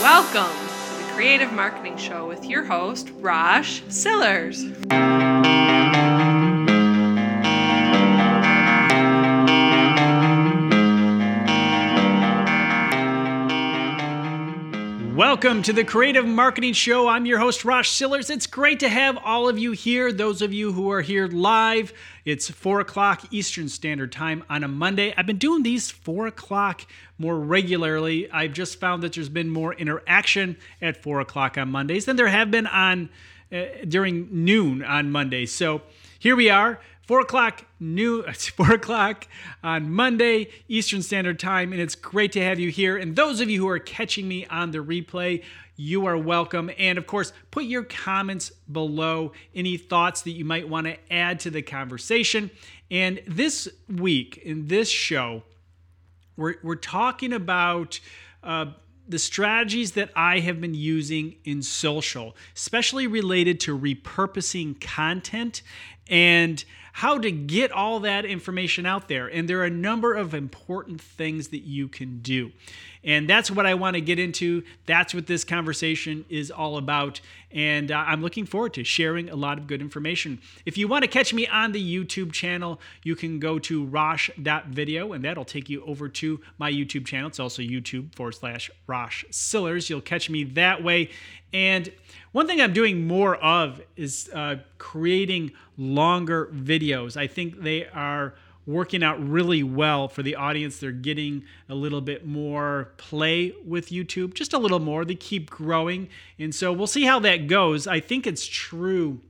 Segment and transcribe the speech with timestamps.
[0.00, 4.64] Welcome to the Creative Marketing Show with your host, Rosh Sillars.
[15.42, 17.08] Welcome to the Creative Marketing Show.
[17.08, 18.28] I'm your host, Rosh Sillars.
[18.28, 20.12] It's great to have all of you here.
[20.12, 21.94] Those of you who are here live,
[22.26, 25.14] it's 4 o'clock Eastern Standard Time on a Monday.
[25.16, 26.82] I've been doing these 4 o'clock
[27.16, 28.30] more regularly.
[28.30, 32.28] I've just found that there's been more interaction at 4 o'clock on Mondays than there
[32.28, 33.08] have been on
[33.50, 35.54] uh, during noon on Mondays.
[35.54, 35.80] So
[36.18, 38.22] here we are four o'clock new
[38.54, 39.26] four o'clock
[39.64, 42.96] on Monday Eastern Standard Time, and it's great to have you here.
[42.96, 45.42] And those of you who are catching me on the replay,
[45.74, 46.70] you are welcome.
[46.78, 51.40] And of course, put your comments below, any thoughts that you might want to add
[51.40, 52.48] to the conversation.
[52.92, 55.42] And this week in this show,
[56.36, 57.98] we're, we're talking about
[58.44, 58.66] uh,
[59.08, 65.62] the strategies that I have been using in social, especially related to repurposing content
[66.06, 69.26] and how to get all that information out there.
[69.26, 72.52] And there are a number of important things that you can do.
[73.02, 74.62] And that's what I want to get into.
[74.86, 77.20] That's what this conversation is all about.
[77.50, 80.40] And uh, I'm looking forward to sharing a lot of good information.
[80.66, 85.12] If you want to catch me on the YouTube channel, you can go to rosh.video
[85.12, 87.28] and that'll take you over to my YouTube channel.
[87.28, 89.88] It's also YouTube forward slash Rosh Sillars.
[89.88, 91.10] You'll catch me that way.
[91.52, 91.90] And
[92.32, 97.16] one thing I'm doing more of is uh, creating longer videos.
[97.16, 98.34] I think they are
[98.66, 100.78] working out really well for the audience.
[100.78, 105.04] They're getting a little bit more play with YouTube, just a little more.
[105.04, 106.08] They keep growing.
[106.38, 107.86] And so we'll see how that goes.
[107.86, 109.20] I think it's true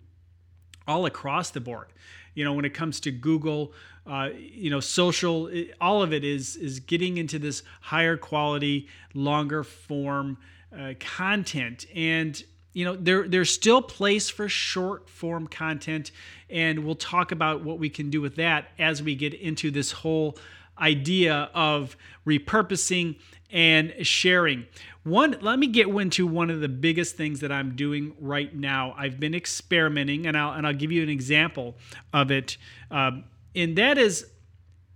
[0.86, 1.86] all across the board.
[2.34, 3.72] You know, when it comes to Google,
[4.06, 8.88] uh, you know, social, it, all of it is is getting into this higher quality,
[9.14, 10.38] longer form
[10.76, 11.86] uh, content.
[11.94, 12.42] And
[12.72, 16.10] you know there there's still place for short form content
[16.48, 19.92] and we'll talk about what we can do with that as we get into this
[19.92, 20.36] whole
[20.78, 23.16] idea of repurposing
[23.52, 24.66] and sharing.
[25.02, 28.94] One let me get into one of the biggest things that i'm doing right now.
[28.96, 31.74] I've been experimenting and i'll, and I'll give you an example
[32.12, 32.56] of it
[32.90, 34.26] um, and that is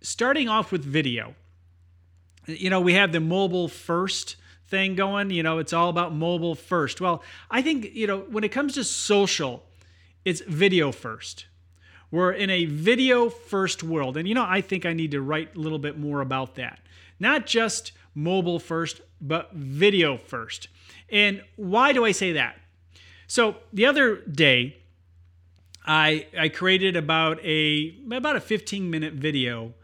[0.00, 1.34] starting off with video.
[2.46, 4.36] You know we have the mobile first
[4.68, 5.30] thing going.
[5.30, 7.00] You know, it's all about mobile first.
[7.00, 9.64] Well, I think, you know, when it comes to social,
[10.24, 11.46] it's video first.
[12.10, 14.16] We're in a video first world.
[14.16, 16.80] And, you know, I think I need to write a little bit more about that.
[17.18, 20.68] Not just mobile first, but video first.
[21.10, 22.56] And why do I say that?
[23.26, 24.76] So the other day,
[25.86, 29.74] I, I created about a about a 15 minute video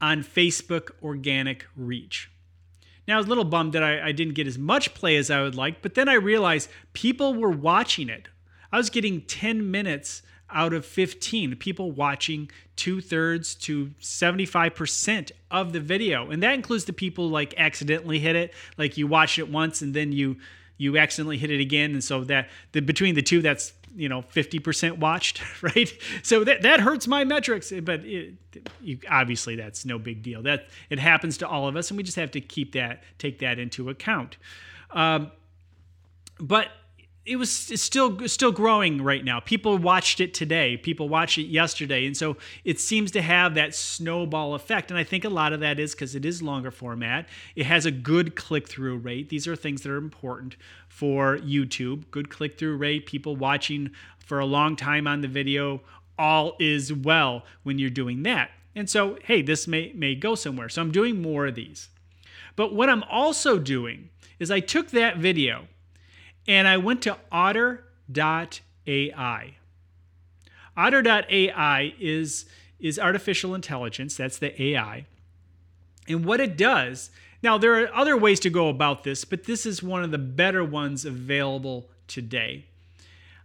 [0.00, 2.30] on Facebook organic reach.
[3.06, 5.30] Now, I was a little bummed that I, I didn't get as much play as
[5.30, 8.28] I would like, but then I realized people were watching it.
[8.72, 15.72] I was getting 10 minutes out of 15 people watching two thirds to 75% of
[15.72, 19.50] the video and that includes the people like accidentally hit it like you watch it
[19.50, 20.36] once and then you
[20.78, 24.22] you accidentally hit it again and so that the between the two that's you know
[24.22, 25.92] 50% watched right?
[26.22, 28.34] So that, that hurts my metrics but it,
[28.80, 30.42] you, obviously that's no big deal.
[30.42, 33.38] That it happens to all of us and we just have to keep that take
[33.40, 34.36] that into account.
[34.90, 35.32] Um,
[36.38, 36.68] but
[37.26, 39.40] it was still still growing right now.
[39.40, 40.76] People watched it today.
[40.76, 44.90] People watched it yesterday, and so it seems to have that snowball effect.
[44.90, 47.28] And I think a lot of that is because it is longer format.
[47.56, 49.28] It has a good click through rate.
[49.28, 50.56] These are things that are important
[50.88, 52.04] for YouTube.
[52.12, 53.06] Good click through rate.
[53.06, 53.90] People watching
[54.24, 55.82] for a long time on the video.
[56.18, 58.50] All is well when you're doing that.
[58.76, 60.68] And so, hey, this may may go somewhere.
[60.68, 61.88] So I'm doing more of these.
[62.54, 65.66] But what I'm also doing is I took that video
[66.46, 67.84] and I went to otter.ai.
[70.76, 72.44] Otter.ai is,
[72.78, 75.06] is artificial intelligence, that's the AI.
[76.08, 77.10] And what it does,
[77.42, 80.18] now there are other ways to go about this, but this is one of the
[80.18, 82.66] better ones available today.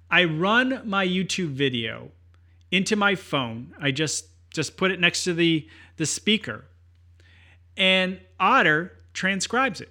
[0.10, 2.12] I run my YouTube video
[2.70, 3.74] into my phone.
[3.80, 5.68] I just just put it next to the,
[5.98, 6.66] the speaker.
[7.78, 9.90] And Otter transcribes it.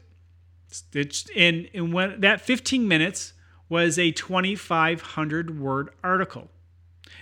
[0.93, 3.32] It's, and, and when that 15 minutes
[3.69, 6.49] was a 2,500 word article.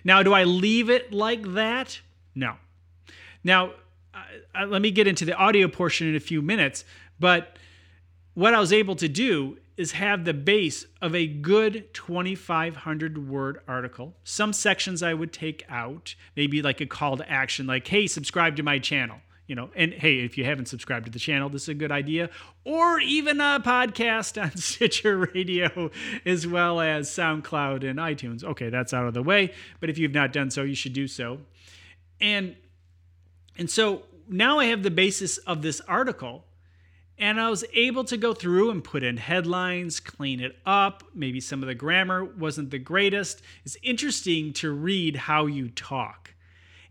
[0.04, 2.00] Now, do I leave it like that?
[2.34, 2.56] No.
[3.44, 3.72] Now,
[4.66, 6.84] let me get into the audio portion in a few minutes,
[7.20, 7.58] but
[8.34, 13.60] what I was able to do is have the base of a good 2,500 word
[13.68, 14.14] article.
[14.24, 18.56] Some sections I would take out, maybe like a call to action, like, hey, subscribe
[18.56, 21.62] to my channel you know, and hey, if you haven't subscribed to the channel, this
[21.62, 22.28] is a good idea.
[22.64, 25.90] Or even a podcast on Stitcher Radio,
[26.26, 28.44] as well as SoundCloud and iTunes.
[28.44, 29.54] Okay, that's out of the way.
[29.80, 31.38] But if you've not done so, you should do so.
[32.20, 32.56] And
[33.56, 36.44] and so now I have the basis of this article.
[37.20, 41.02] And I was able to go through and put in headlines, clean it up.
[41.14, 43.42] Maybe some of the grammar wasn't the greatest.
[43.64, 46.34] It's interesting to read how you talk.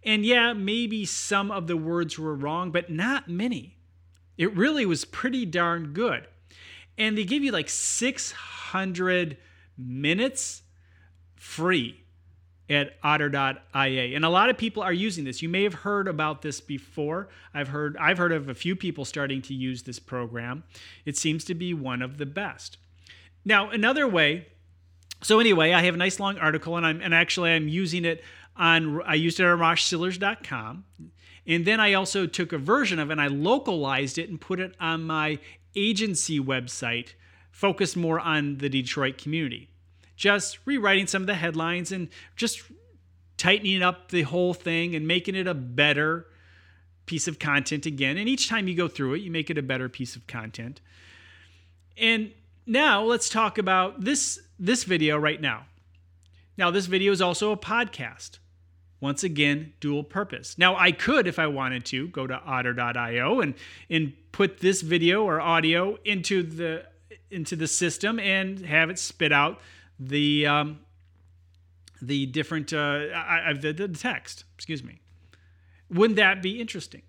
[0.07, 3.75] And yeah, maybe some of the words were wrong, but not many.
[4.37, 6.25] It really was pretty darn good.
[6.97, 9.37] And they give you like 600
[9.77, 10.61] minutes
[11.35, 12.05] free
[12.69, 14.15] at otter.ia.
[14.15, 15.41] And a lot of people are using this.
[15.41, 17.27] You may have heard about this before.
[17.53, 20.63] I've heard I've heard of a few people starting to use this program.
[21.03, 22.77] It seems to be one of the best.
[23.43, 24.47] Now, another way
[25.23, 28.23] so anyway, I have a nice long article and I'm and actually I'm using it
[28.57, 30.85] on I used it on roshsillars.com.
[31.45, 34.59] And then I also took a version of it and I localized it and put
[34.59, 35.39] it on my
[35.75, 37.13] agency website,
[37.51, 39.69] focused more on the Detroit community.
[40.17, 42.63] Just rewriting some of the headlines and just
[43.37, 46.27] tightening up the whole thing and making it a better
[47.05, 48.17] piece of content again.
[48.17, 50.81] And each time you go through it, you make it a better piece of content.
[51.97, 52.31] And
[52.65, 55.65] now let's talk about this this video right now.
[56.57, 58.39] Now this video is also a podcast.
[58.99, 60.57] Once again, dual purpose.
[60.57, 63.53] Now, I could, if I wanted to, go to otter.io and,
[63.89, 66.85] and put this video or audio into the
[67.29, 69.59] into the system and have it spit out
[69.99, 70.79] the um,
[72.01, 74.45] the different uh, I, the, the text.
[74.55, 74.99] Excuse me.
[75.89, 77.03] Wouldn't that be interesting?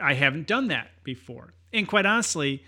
[0.00, 2.64] I haven't done that before, and quite honestly,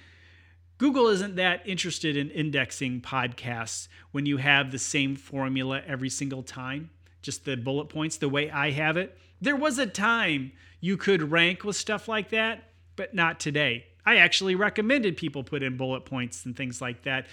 [0.78, 6.42] Google isn't that interested in indexing podcasts when you have the same formula every single
[6.42, 6.90] time
[7.22, 9.16] just the bullet points the way I have it.
[9.40, 12.64] There was a time you could rank with stuff like that,
[12.96, 13.86] but not today.
[14.04, 17.26] I actually recommended people put in bullet points and things like that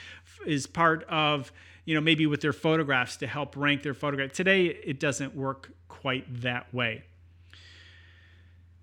[0.48, 1.52] as part of,
[1.86, 4.32] you know, maybe with their photographs to help rank their photograph.
[4.32, 7.04] Today, it doesn't work quite that way.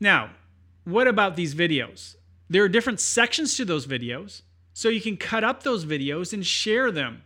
[0.01, 0.31] Now,
[0.85, 2.17] what about these videos?
[2.51, 4.43] There are different sections to those videos,
[4.73, 7.23] so you can cut up those videos and share them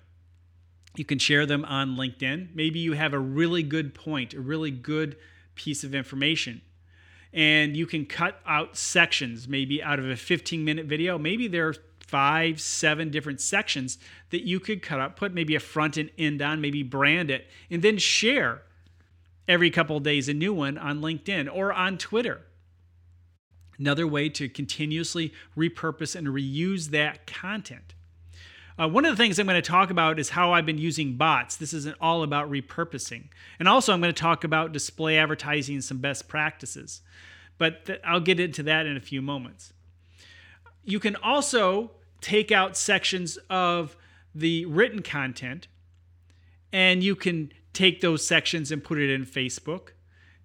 [0.97, 2.55] you can share them on LinkedIn.
[2.55, 5.17] Maybe you have a really good point, a really good
[5.55, 6.63] piece of information.
[7.33, 11.17] And you can cut out sections, maybe out of a 15 minute video.
[11.17, 13.99] Maybe there are five, seven different sections
[14.31, 17.47] that you could cut out, put maybe a front and end on, maybe brand it,
[17.71, 18.63] and then share
[19.47, 22.43] every couple days a new one on LinkedIn or on Twitter.
[23.79, 27.95] Another way to continuously repurpose and reuse that content.
[28.81, 31.17] Uh, one of the things I'm going to talk about is how I've been using
[31.17, 31.57] bots.
[31.57, 33.25] This isn't all about repurposing.
[33.59, 37.03] And also, I'm going to talk about display advertising and some best practices.
[37.59, 39.75] But th- I'll get into that in a few moments.
[40.83, 41.91] You can also
[42.23, 43.97] take out sections of
[44.35, 45.69] the written content
[46.73, 49.89] and you can take those sections and put it in Facebook.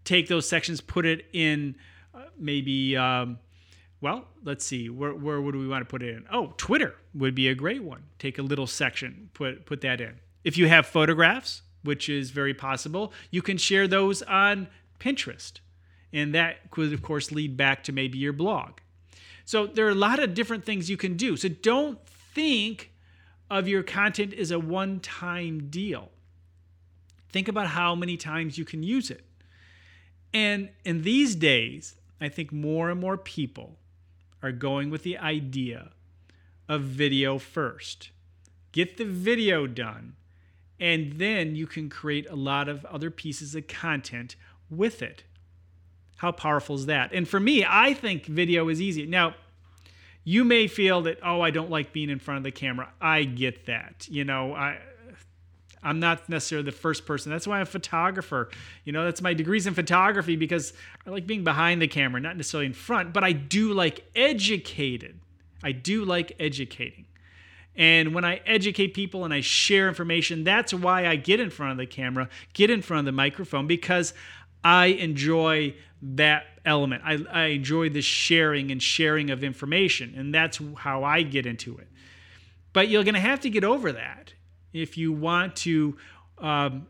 [0.04, 1.76] Take those sections, put it in
[2.14, 3.40] uh, maybe um,
[4.06, 4.88] well, let's see.
[4.88, 6.26] Where, where would we want to put it in?
[6.32, 8.04] Oh, Twitter would be a great one.
[8.20, 10.20] Take a little section, put put that in.
[10.44, 14.68] If you have photographs, which is very possible, you can share those on
[15.00, 15.54] Pinterest.
[16.14, 18.74] And that could, of course, lead back to maybe your blog.
[19.44, 21.36] So there are a lot of different things you can do.
[21.36, 22.92] So don't think
[23.50, 26.12] of your content as a one time deal.
[27.30, 29.26] Think about how many times you can use it.
[30.32, 33.80] And in these days, I think more and more people
[34.46, 35.92] are going with the idea
[36.70, 38.12] of video first.
[38.72, 40.16] Get the video done,
[40.80, 44.36] and then you can create a lot of other pieces of content
[44.70, 45.24] with it.
[46.18, 47.12] How powerful is that?
[47.12, 49.08] And for me, I think video is easy.
[49.08, 49.34] Now,
[50.24, 52.92] you may feel that, oh, I don't like being in front of the camera.
[53.02, 54.08] I get that.
[54.10, 54.78] You know, I
[55.86, 57.32] I'm not necessarily the first person.
[57.32, 58.50] That's why I'm a photographer.
[58.84, 60.74] You know, that's my degrees in photography because
[61.06, 65.20] I like being behind the camera, not necessarily in front, but I do like educated.
[65.64, 67.06] I do like educating.
[67.76, 71.74] And when I educate people and I share information, that's why I get in front
[71.74, 74.14] of the camera, get in front of the microphone, because
[74.64, 77.04] I enjoy that element.
[77.06, 81.78] I, I enjoy the sharing and sharing of information, and that's how I get into
[81.78, 81.88] it.
[82.74, 84.34] But you're going to have to get over that
[84.76, 85.98] if you want to,
[86.38, 86.88] um,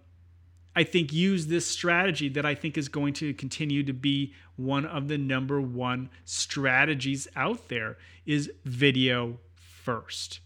[0.75, 4.85] I think, use this strategy that I think is going to continue to be one
[4.85, 10.39] of the number one strategies out there is video first.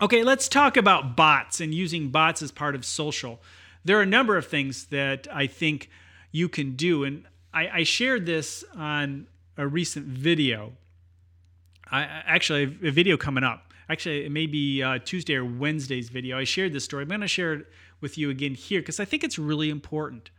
[0.00, 3.42] Okay, let's talk about bots and using bots as part of social.
[3.84, 5.90] There are a number of things that I think
[6.32, 9.26] you can do, and I, I shared this on
[9.58, 10.72] a recent video.
[11.90, 13.69] I actually a video coming up.
[13.90, 16.38] Actually, it may be uh, Tuesday or Wednesday's video.
[16.38, 17.02] I shared this story.
[17.02, 17.66] I'm going to share it
[18.00, 20.30] with you again here because I think it's really important.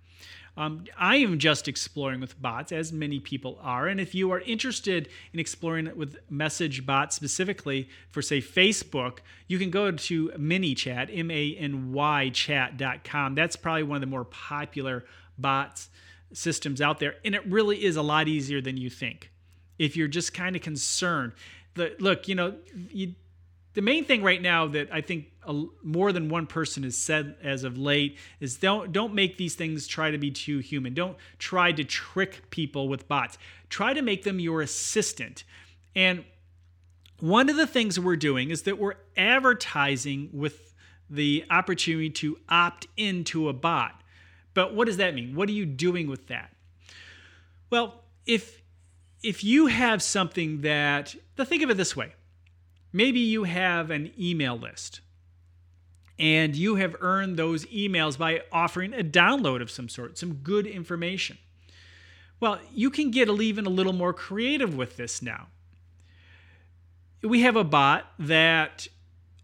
[0.56, 3.88] Um, I am just exploring with bots, as many people are.
[3.88, 9.20] And if you are interested in exploring it with message bots specifically for, say, Facebook,
[9.48, 13.36] you can go to ManyChat, M A N Y chat.com.
[13.36, 15.04] That's probably one of the more popular
[15.38, 15.90] bots
[16.32, 17.16] systems out there.
[17.26, 19.30] And it really is a lot easier than you think.
[19.78, 21.34] If you're just kind of concerned,
[21.76, 22.56] the, look, you know,
[22.92, 23.16] you,
[23.74, 27.36] the main thing right now that I think a, more than one person has said
[27.42, 30.94] as of late is don't don't make these things try to be too human.
[30.94, 33.38] Don't try to trick people with bots.
[33.70, 35.44] Try to make them your assistant.
[35.96, 36.26] And
[37.20, 40.74] one of the things we're doing is that we're advertising with
[41.10, 44.02] the opportunity to opt into a bot.
[44.54, 45.36] But what does that mean?
[45.36, 46.54] What are you doing with that?
[47.70, 48.62] Well, if
[49.24, 52.14] if you have something that, think of it this way
[52.94, 55.02] Maybe you have an email list
[56.20, 60.68] and you have earned those emails by offering a download of some sort, some good
[60.68, 61.38] information.
[62.40, 65.48] Well, you can get even a little more creative with this now.
[67.24, 68.88] We have a bot that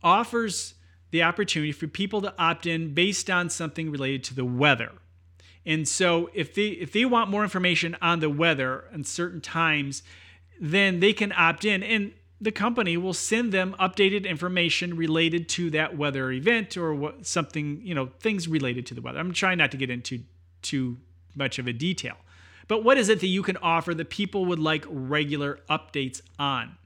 [0.04, 0.76] offers
[1.12, 4.92] the opportunity for people to opt in based on something related to the weather.
[5.66, 10.02] And so if they if they want more information on the weather and certain times,
[10.60, 11.84] then they can opt in.
[11.84, 17.26] And the company will send them updated information related to that weather event or what
[17.26, 19.20] something, you know, things related to the weather.
[19.20, 20.22] I'm trying not to get into
[20.62, 20.98] too
[21.36, 22.16] much of a detail.
[22.68, 26.78] But what is it that you can offer that people would like regular updates on?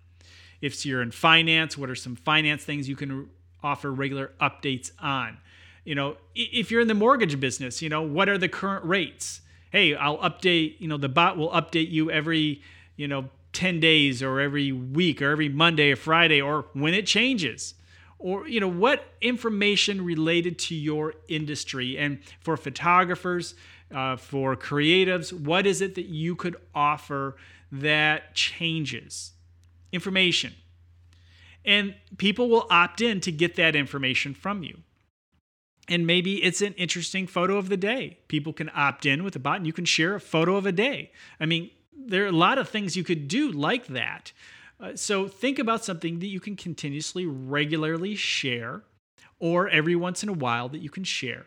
[0.62, 3.30] If you're in finance, what are some finance things you can
[3.64, 5.38] offer regular updates on?
[5.84, 9.42] You know, if you're in the mortgage business, you know, what are the current rates?
[9.72, 12.62] Hey, I'll update, you know, the bot will update you every,
[12.96, 17.06] you know, 10 days or every week or every Monday or Friday or when it
[17.06, 17.74] changes?
[18.20, 21.98] Or, you know, what information related to your industry?
[21.98, 23.56] And for photographers,
[23.94, 27.36] uh, for creatives, what is it that you could offer
[27.72, 29.32] that changes?
[29.92, 30.54] Information.
[31.66, 34.78] And people will opt in to get that information from you.
[35.88, 38.20] And maybe it's an interesting photo of the day.
[38.28, 40.72] People can opt in with a bot and you can share a photo of a
[40.72, 41.12] day.
[41.40, 41.70] I mean,
[42.08, 44.32] there are a lot of things you could do like that.
[44.80, 48.84] Uh, so think about something that you can continuously, regularly share,
[49.40, 51.46] or every once in a while that you can share.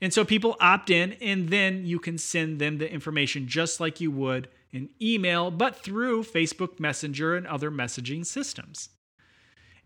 [0.00, 4.00] And so people opt in, and then you can send them the information just like
[4.00, 8.90] you would an email, but through Facebook Messenger and other messaging systems.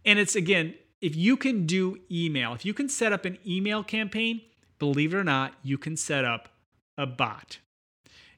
[0.05, 3.85] And it's again, if you can do email, if you can set up an email
[3.85, 4.41] campaign,
[4.79, 6.49] believe it or not, you can set up
[6.99, 7.59] a bot.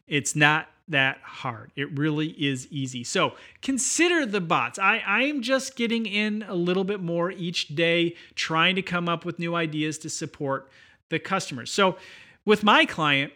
[0.07, 1.73] It's not that hard.
[1.77, 3.05] It really is easy.
[3.05, 4.79] So consider the bots.
[4.79, 9.09] I, I am just getting in a little bit more each day, trying to come
[9.09, 10.71] up with new ideas to support
[11.09, 11.73] the customers.
[11.73, 11.97] So
[12.45, 13.33] with my client,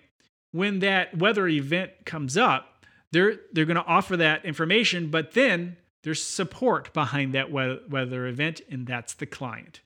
[0.52, 5.76] when that weather event comes up, they're they're going to offer that information, but then
[6.02, 9.80] there's support behind that weather event, and that's the client.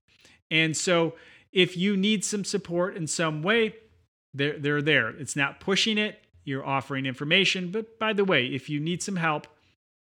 [0.50, 1.14] And so
[1.52, 3.76] if you need some support in some way,
[4.34, 5.10] they're, they're there.
[5.10, 7.70] It's not pushing it, you're offering information.
[7.70, 9.46] But by the way, if you need some help,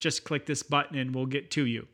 [0.00, 1.86] just click this button and we'll get to you.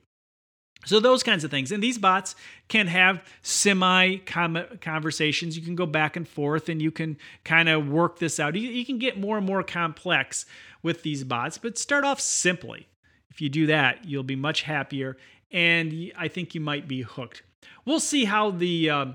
[0.87, 1.73] So, those kinds of things.
[1.73, 2.35] And these bots
[2.69, 5.57] can have semi conversations.
[5.57, 8.55] You can go back and forth and you can kind of work this out.
[8.55, 10.45] You, can get more and more complex
[10.83, 12.87] with these bots, but start off simply.
[13.31, 15.17] If you do that, you'll be much happier.
[15.50, 17.43] And I think you might be hooked.
[17.85, 18.91] We'll see how the.
[18.91, 19.07] Uh,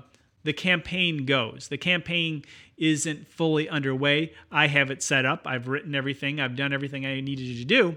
[0.42, 1.68] the campaign goes.
[1.68, 2.44] The campaign
[2.80, 4.32] isn't fully underway.
[4.50, 5.42] I have it set up.
[5.46, 6.40] I've written everything.
[6.40, 7.96] I've done everything I needed to do.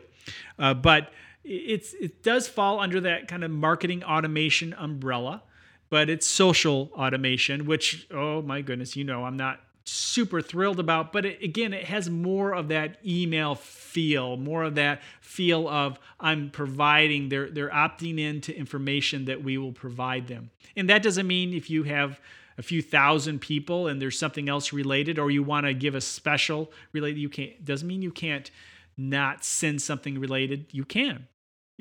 [0.60, 1.12] Uh, but
[1.44, 5.44] it's it does fall under that kind of marketing automation umbrella,
[5.90, 11.12] but it's social automation, which oh my goodness, you know I'm not super thrilled about.
[11.12, 16.00] But it, again, it has more of that email feel, more of that feel of
[16.20, 17.30] I'm providing.
[17.30, 21.70] They're they're opting into information that we will provide them, and that doesn't mean if
[21.70, 22.20] you have
[22.58, 26.02] a few thousand people and there's something else related, or you want to give a
[26.02, 27.64] special related, you can't.
[27.66, 28.50] Doesn't mean you can't
[28.98, 30.68] not send something related.
[30.72, 31.28] You can.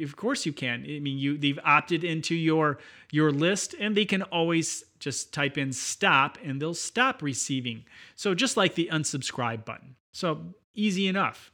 [0.00, 0.85] Of course you can.
[0.85, 2.79] I mean, you they've opted into your
[3.11, 7.85] your list, and they can always just type in stop, and they'll stop receiving.
[8.14, 9.97] So just like the unsubscribe button.
[10.12, 11.52] So easy enough.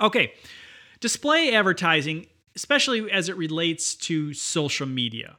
[0.00, 0.34] Okay,
[1.00, 5.36] display advertising, especially as it relates to social media.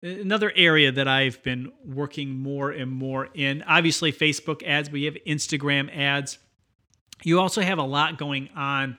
[0.00, 5.06] Another area that I've been working more and more in, obviously Facebook ads, but you
[5.06, 6.38] have Instagram ads.
[7.24, 8.96] You also have a lot going on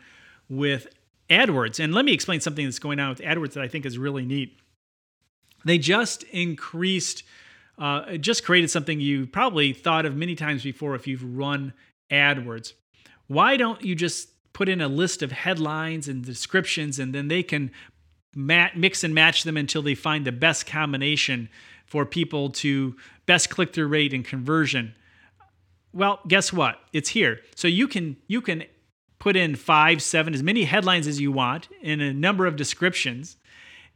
[0.50, 0.88] with
[1.30, 1.82] AdWords.
[1.82, 4.26] And let me explain something that's going on with AdWords that I think is really
[4.26, 4.58] neat.
[5.64, 7.24] They just increased,
[7.78, 11.74] uh, just created something you probably thought of many times before if you've run
[12.12, 12.74] AdWords.
[13.28, 17.44] Why don't you just put in a list of headlines and descriptions and then they
[17.44, 17.72] can
[18.36, 21.50] mat- mix and match them until they find the best combination
[21.86, 22.96] for people to
[23.26, 24.94] best click through rate and conversion?
[25.94, 26.80] Well, guess what?
[26.94, 27.40] It's here.
[27.56, 28.64] So you can you can
[29.18, 33.38] put in five, seven, as many headlines as you want in a number of descriptions,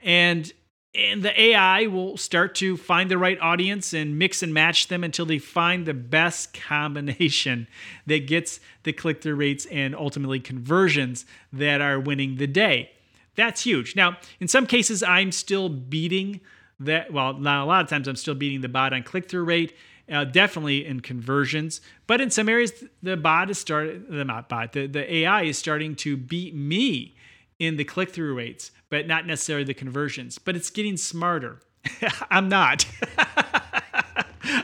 [0.01, 0.51] and
[0.95, 5.03] and the AI will start to find the right audience and mix and match them
[5.03, 7.67] until they find the best combination
[8.05, 12.91] that gets the click through rates and ultimately conversions that are winning the day.
[13.35, 13.95] That's huge.
[13.95, 16.41] Now, in some cases, I'm still beating
[16.79, 17.11] that.
[17.11, 19.73] Well, now a lot of times I'm still beating the bot on click through rate
[20.11, 21.81] uh, definitely in conversions.
[22.07, 25.57] But in some areas, the bot is starting, the not bot, the, the AI is
[25.57, 27.15] starting to beat me
[27.59, 30.37] in the click through rates, but not necessarily the conversions.
[30.37, 31.59] But it's getting smarter.
[32.29, 32.85] I'm not.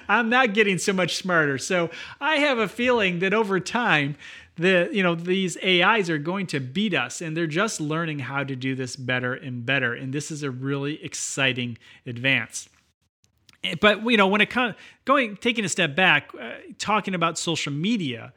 [0.10, 1.58] I'm not getting so much smarter.
[1.58, 4.16] So I have a feeling that over time,
[4.60, 8.44] the you know these AIs are going to beat us, and they're just learning how
[8.44, 9.94] to do this better and better.
[9.94, 12.70] And this is a really exciting advance.
[13.64, 14.76] Eh, but you know when it comes
[15.06, 18.34] going taking a step back uh, talking about social media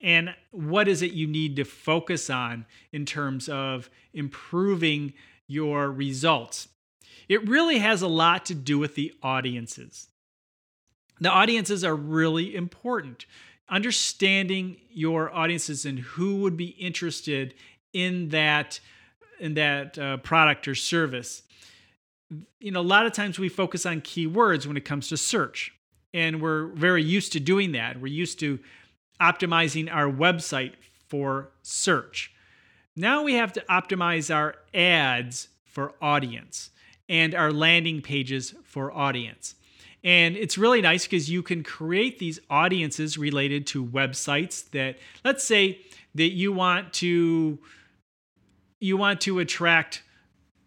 [0.00, 5.12] and what is it you need to focus on in terms of improving
[5.46, 6.68] your results
[7.28, 10.08] it really has a lot to do with the audiences
[11.20, 13.26] the audiences are really important
[13.68, 17.54] understanding your audiences and who would be interested
[17.92, 18.80] in that
[19.40, 21.42] in that uh, product or service
[22.60, 25.72] you know, a lot of times we focus on keywords when it comes to search.
[26.14, 28.00] And we're very used to doing that.
[28.00, 28.58] We're used to
[29.20, 30.74] optimizing our website
[31.08, 32.32] for search.
[32.96, 36.70] Now we have to optimize our ads for audience
[37.08, 39.54] and our landing pages for audience.
[40.04, 45.44] And it's really nice because you can create these audiences related to websites that let's
[45.44, 45.80] say
[46.14, 47.58] that you want to
[48.80, 50.02] you want to attract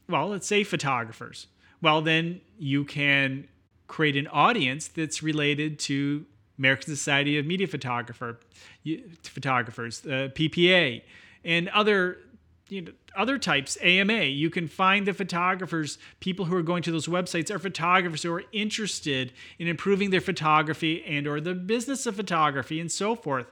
[0.07, 1.47] well, let's say photographers.
[1.81, 3.47] Well, then you can
[3.87, 6.25] create an audience that's related to
[6.57, 8.39] American Society of Media Photographer,
[9.23, 11.01] photographers, uh, PPA,
[11.43, 12.19] and other
[12.69, 14.23] you know, other types, AMA.
[14.23, 18.33] You can find the photographers, people who are going to those websites are photographers who
[18.33, 23.51] are interested in improving their photography and or the business of photography and so forth.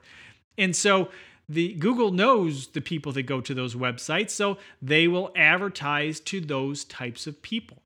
[0.57, 1.09] And so
[1.49, 6.39] the Google knows the people that go to those websites, so they will advertise to
[6.39, 7.81] those types of people.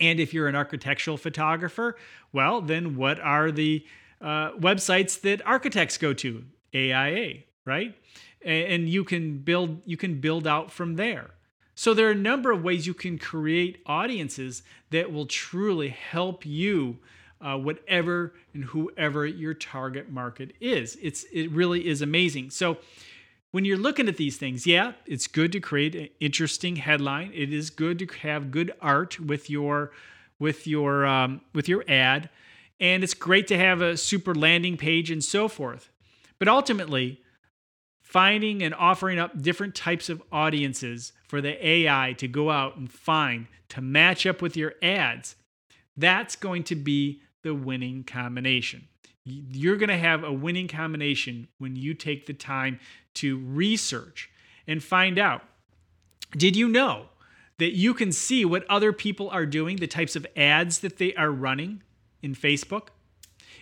[0.00, 1.96] And if you're an architectural photographer,
[2.32, 3.86] well, then what are the
[4.20, 6.44] uh, websites that architects go to?
[6.74, 7.94] AIA, right?
[8.44, 11.30] And you can build you can build out from there.
[11.74, 16.46] So there are a number of ways you can create audiences that will truly help
[16.46, 16.98] you,
[17.40, 20.96] uh, whatever and whoever your target market is.
[21.02, 22.50] It's it really is amazing.
[22.50, 22.78] So
[23.50, 27.30] when you're looking at these things, yeah, it's good to create an interesting headline.
[27.34, 29.92] It is good to have good art with your
[30.38, 32.30] with your um, with your ad,
[32.78, 35.90] and it's great to have a super landing page and so forth.
[36.38, 37.20] But ultimately,
[38.14, 42.92] finding and offering up different types of audiences for the AI to go out and
[42.92, 45.34] find to match up with your ads,
[45.96, 48.86] that's going to be the winning combination.
[49.24, 52.78] You're going to have a winning combination when you take the time
[53.14, 54.30] to research
[54.68, 55.42] and find out.
[56.36, 57.06] Did you know
[57.58, 61.14] that you can see what other people are doing, the types of ads that they
[61.14, 61.82] are running
[62.22, 62.90] in Facebook?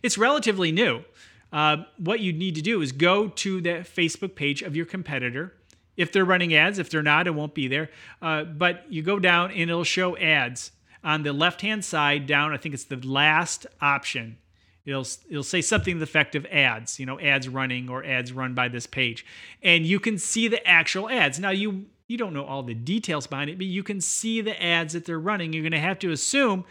[0.03, 1.05] It's relatively new.
[1.53, 5.55] Uh, what you need to do is go to the Facebook page of your competitor.
[5.97, 7.91] If they're running ads, if they're not, it won't be there.
[8.23, 10.73] Uh, but you go down and it'll show ads
[11.05, 12.53] on the left hand side down.
[12.53, 14.39] I think it's the last option
[14.85, 18.33] It'll it'll say something to the effect of ads, you know, ads running or ads
[18.33, 19.25] run by this page,
[19.63, 21.39] and you can see the actual ads.
[21.39, 24.61] Now you you don't know all the details behind it, but you can see the
[24.61, 25.53] ads that they're running.
[25.53, 26.65] You're going to have to assume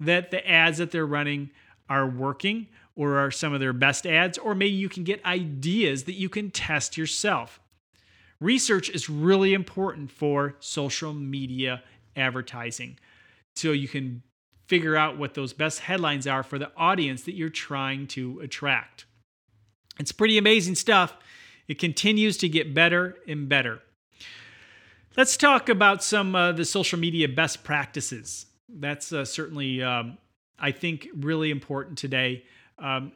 [0.00, 1.50] that the ads that they're running
[1.88, 6.04] are working or are some of their best ads, or maybe you can get ideas
[6.04, 7.60] that you can test yourself.
[8.40, 11.82] Research is really important for social media
[12.16, 12.98] advertising.
[13.56, 14.22] So you can
[14.66, 19.06] figure out what those best headlines are for the audience that you're trying to attract.
[19.98, 21.16] It's pretty amazing stuff.
[21.68, 23.80] It continues to get better and better.
[25.16, 28.46] Let's talk about some of uh, the social media best practices.
[28.68, 30.18] That's uh, certainly, um,
[30.58, 32.44] I think, really important today.
[32.78, 33.12] Um,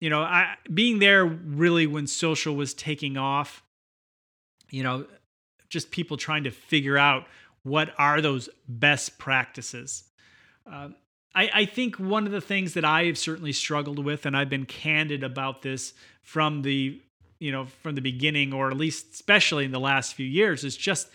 [0.00, 3.62] you know, I, being there really when social was taking off,
[4.70, 5.06] you know,
[5.68, 7.26] just people trying to figure out
[7.62, 10.04] what are those best practices.
[10.70, 10.90] Uh,
[11.34, 14.48] I, I think one of the things that I have certainly struggled with, and I've
[14.48, 17.00] been candid about this from the
[17.38, 20.76] you know from the beginning, or at least especially in the last few years, is
[20.76, 21.08] just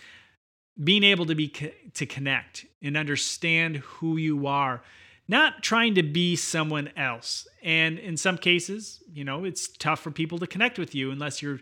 [0.82, 1.48] being able to be
[1.94, 4.82] to connect and understand who you are
[5.26, 7.46] not trying to be someone else.
[7.62, 11.42] And in some cases you know it's tough for people to connect with you unless
[11.42, 11.60] you're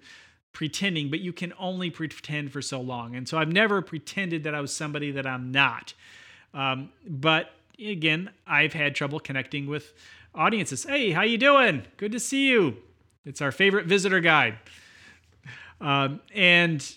[0.53, 3.15] pretending but you can only pretend for so long.
[3.15, 5.95] And so i've never pretended that i was somebody that i'm not.
[6.55, 9.93] Um, but again i've had trouble connecting with
[10.35, 10.85] audiences.
[10.85, 11.83] Hey how you doing?
[11.97, 12.77] Good to see you.
[13.25, 14.59] It's our favorite visitor guide.
[15.81, 16.95] Um, and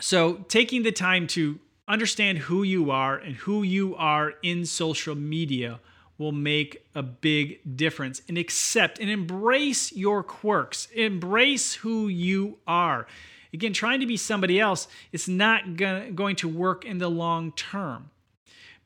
[0.00, 1.58] so, taking the time to
[1.90, 5.80] understand who you are and who you are in social media
[6.18, 13.06] will make a big difference and accept and embrace your quirks, embrace who you are.
[13.52, 18.10] Again, trying to be somebody else is not going to work in the long term.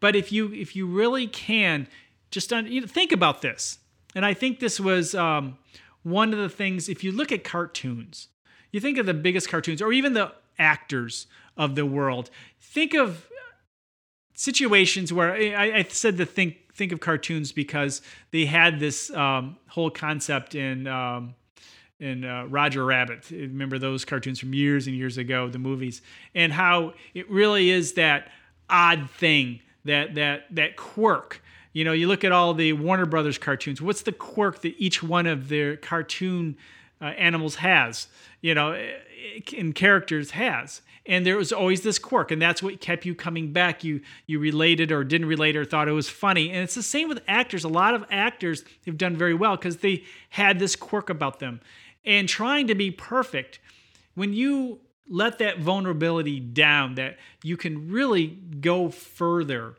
[0.00, 1.88] But if you if you really can,
[2.30, 3.78] just un, you know, think about this.
[4.14, 5.58] And I think this was um,
[6.02, 6.88] one of the things.
[6.88, 8.28] If you look at cartoons,
[8.70, 12.30] you think of the biggest cartoons, or even the actors of the world.
[12.60, 13.28] Think of
[14.34, 19.56] situations where I, I said to think think of cartoons because they had this um,
[19.68, 21.34] whole concept in um,
[22.00, 23.30] in uh, Roger Rabbit.
[23.30, 26.02] Remember those cartoons from years and years ago, the movies,
[26.34, 28.30] and how it really is that
[28.68, 31.42] odd thing, that that that quirk.
[31.72, 33.82] You know, you look at all the Warner Brothers cartoons.
[33.82, 36.56] What's the quirk that each one of their cartoon
[37.00, 38.06] uh, animals has?
[38.42, 38.72] You know,
[39.52, 40.82] in characters has.
[41.06, 43.84] And there was always this quirk and that's what kept you coming back.
[43.84, 46.50] You you related or didn't relate or thought it was funny.
[46.50, 47.64] And it's the same with actors.
[47.64, 51.60] A lot of actors have done very well because they had this quirk about them.
[52.04, 53.60] And trying to be perfect
[54.14, 59.74] when you let that vulnerability down that you can really go further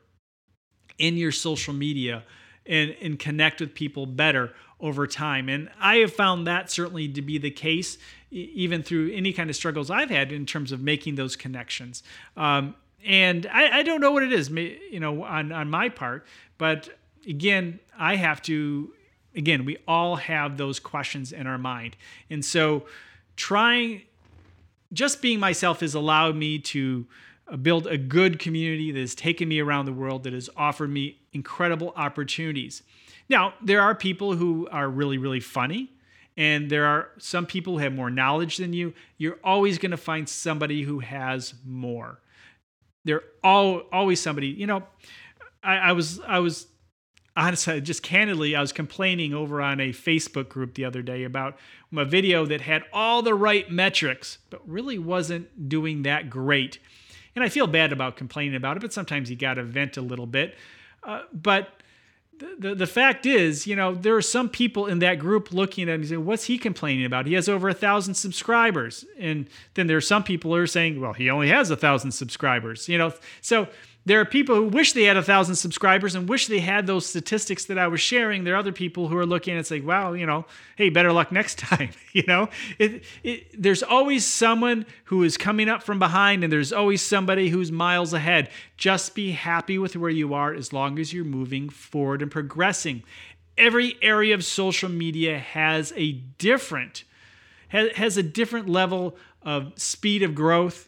[0.97, 2.23] in your social media
[2.65, 4.53] and, and connect with people better
[4.85, 5.49] over time.
[5.49, 7.97] And I have found that certainly to be the case,
[8.29, 12.03] even through any kind of struggles I've had in terms of making those connections.
[12.37, 16.27] Um, and I, I, don't know what it is, you know, on, on my part,
[16.59, 16.89] but
[17.27, 18.93] again, I have to,
[19.35, 21.97] again, we all have those questions in our mind.
[22.29, 22.85] And so
[23.35, 24.03] trying,
[24.93, 27.07] just being myself has allowed me to
[27.47, 30.91] uh, build a good community that has taken me around the world, that has offered
[30.91, 32.83] me incredible opportunities.
[33.29, 35.91] Now, there are people who are really, really funny,
[36.37, 38.93] and there are some people who have more knowledge than you.
[39.17, 42.19] You're always going to find somebody who has more.
[43.03, 44.47] They're all always somebody.
[44.47, 44.83] You know,
[45.63, 46.67] I, I was I was
[47.37, 51.57] honestly just candidly I was complaining over on a Facebook group the other day about
[51.95, 56.79] a video that had all the right metrics, but really wasn't doing that great.
[57.35, 60.01] And I feel bad about complaining about it, but sometimes you got to vent a
[60.01, 60.55] little bit.
[61.03, 61.69] Uh, but
[62.59, 65.95] the, the, fact is, you know, there are some people in that group looking at
[65.95, 67.25] him and saying, what's he complaining about?
[67.25, 69.05] He has over a thousand subscribers.
[69.17, 72.11] And then there are some people who are saying, well, he only has a thousand
[72.11, 73.13] subscribers, you know.
[73.41, 73.67] So
[74.05, 77.07] there are people who wish they had a thousand subscribers and wish they had those
[77.07, 78.43] statistics that I was sharing.
[78.43, 81.31] There are other people who are looking and saying, "Well, you know, hey, better luck
[81.31, 86.43] next time." you know, it, it, there's always someone who is coming up from behind,
[86.43, 88.49] and there's always somebody who's miles ahead.
[88.77, 93.03] Just be happy with where you are as long as you're moving forward and progressing.
[93.57, 97.05] Every area of social media has a different
[97.69, 100.87] has a different level of speed of growth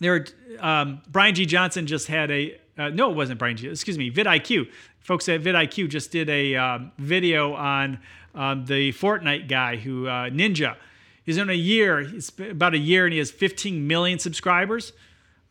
[0.00, 0.24] there
[0.60, 1.46] um, Brian G.
[1.46, 3.68] Johnson just had a uh, no, it wasn't Brian G.
[3.68, 4.68] Excuse me, vidIQ.
[4.98, 8.00] Folks at vidIQ just did a um, video on
[8.34, 10.76] um, the Fortnite guy who uh, Ninja.
[11.24, 12.00] He's in a year.
[12.00, 14.92] It's about a year, and he has 15 million subscribers.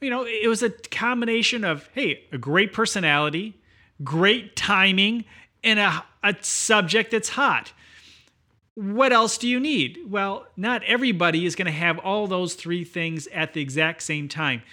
[0.01, 3.55] You know, it was a combination of hey, a great personality,
[4.03, 5.23] great timing,
[5.63, 7.71] and a, a subject that's hot
[8.75, 9.99] what else do you need?
[10.07, 14.27] Well, not everybody is going to have all those three things at the exact same
[14.27, 14.63] time.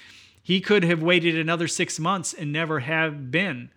[0.42, 3.70] He could have waited another six months and never have been,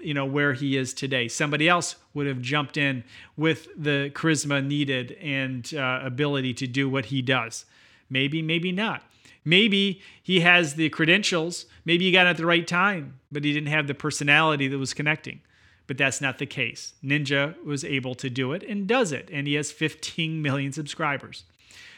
[0.00, 1.28] you know, where he is today.
[1.28, 3.04] Somebody else would have jumped in
[3.36, 7.66] with the charisma needed and uh, ability to do what he does.
[8.08, 9.02] Maybe, maybe not.
[9.44, 11.66] Maybe he has the credentials.
[11.84, 14.78] Maybe he got it at the right time, but he didn't have the personality that
[14.78, 15.40] was connecting
[15.88, 16.92] but that's not the case.
[17.02, 21.44] Ninja was able to do it and does it, and he has 15 million subscribers.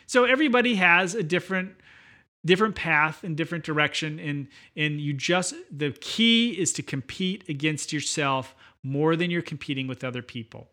[0.07, 1.73] So everybody has a different
[2.43, 7.93] different path and different direction and and you just the key is to compete against
[7.93, 10.71] yourself more than you're competing with other people.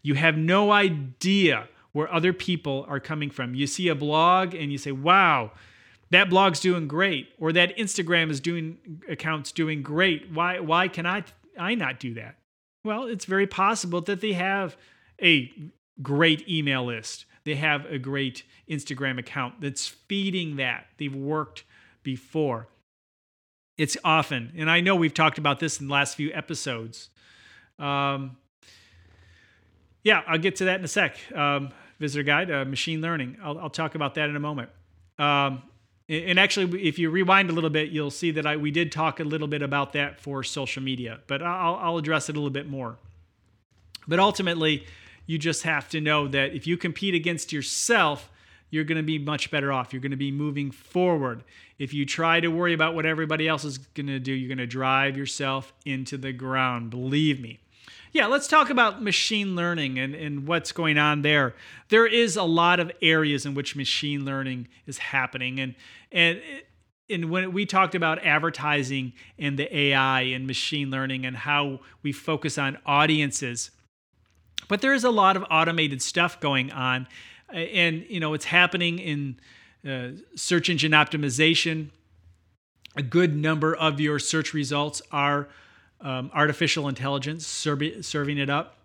[0.00, 3.54] You have no idea where other people are coming from.
[3.54, 5.52] You see a blog and you say, wow,
[6.10, 10.30] that blog's doing great, or that Instagram is doing accounts doing great.
[10.32, 11.24] Why why can I
[11.58, 12.36] I not do that?
[12.84, 14.76] Well, it's very possible that they have
[15.20, 15.50] a
[16.02, 17.24] great email list.
[17.44, 20.86] They have a great Instagram account that's feeding that.
[20.98, 21.64] They've worked
[22.02, 22.68] before.
[23.76, 27.10] It's often, and I know we've talked about this in the last few episodes.
[27.78, 28.36] Um,
[30.04, 31.16] yeah, I'll get to that in a sec.
[31.34, 33.38] Um, visitor guide, uh, machine learning.
[33.42, 34.70] I'll, I'll, talk about that in a moment.
[35.18, 35.62] Um,
[36.08, 39.20] and actually, if you rewind a little bit, you'll see that I, we did talk
[39.20, 42.50] a little bit about that for social media, but I'll, I'll address it a little
[42.50, 42.96] bit more.
[44.06, 44.86] But ultimately,
[45.26, 48.30] you just have to know that if you compete against yourself,
[48.68, 49.92] you're going to be much better off.
[49.92, 51.44] You're going to be moving forward.
[51.78, 54.58] If you try to worry about what everybody else is going to do, you're going
[54.58, 56.90] to drive yourself into the ground.
[56.90, 57.60] Believe me.
[58.14, 61.54] Yeah, let's talk about machine learning and, and what's going on there.
[61.88, 65.58] There is a lot of areas in which machine learning is happening.
[65.58, 65.74] And,
[66.12, 66.40] and,
[67.10, 72.12] and when we talked about advertising and the AI and machine learning and how we
[72.12, 73.72] focus on audiences,
[74.68, 77.08] but there is a lot of automated stuff going on
[77.52, 79.36] and you know it's happening in
[79.88, 81.90] uh, search engine optimization.
[82.96, 85.48] A good number of your search results are
[86.04, 88.76] um, artificial intelligence serving it up.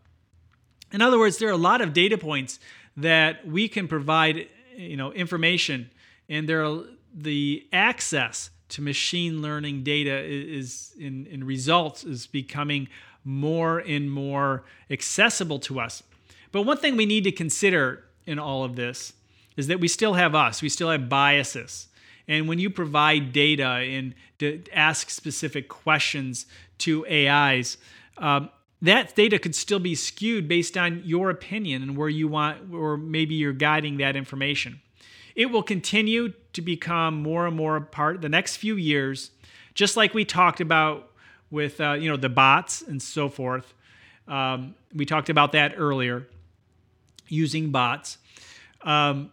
[0.91, 2.59] In other words, there are a lot of data points
[2.97, 5.91] that we can provide, you know, information,
[6.27, 6.81] and there are
[7.13, 12.87] the access to machine learning data is in, in results is becoming
[13.23, 16.03] more and more accessible to us.
[16.51, 19.13] But one thing we need to consider in all of this
[19.57, 21.87] is that we still have us, we still have biases.
[22.27, 26.45] And when you provide data and to ask specific questions
[26.79, 27.77] to AIs,
[28.17, 28.49] um,
[28.81, 32.97] that data could still be skewed based on your opinion and where you want, or
[32.97, 34.81] maybe you're guiding that information.
[35.35, 39.31] It will continue to become more and more a part the next few years,
[39.73, 41.11] just like we talked about
[41.51, 43.73] with uh, you know the bots and so forth.
[44.27, 46.27] Um, we talked about that earlier
[47.27, 48.17] using bots.
[48.81, 49.31] Um,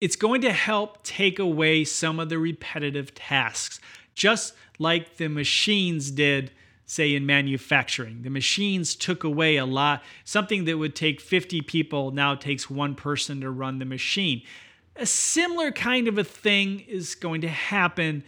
[0.00, 3.80] it's going to help take away some of the repetitive tasks,
[4.20, 6.50] just like the machines did,
[6.84, 8.20] say, in manufacturing.
[8.20, 10.02] The machines took away a lot.
[10.24, 14.42] Something that would take 50 people now takes one person to run the machine.
[14.94, 18.22] A similar kind of a thing is going to happen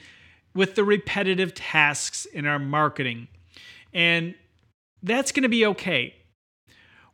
[0.54, 3.28] with the repetitive tasks in our marketing.
[3.92, 4.34] And
[5.02, 6.14] that's going to be okay.